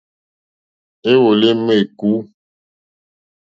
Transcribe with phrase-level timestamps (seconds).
[1.11, 2.09] Éwòló émá ékú.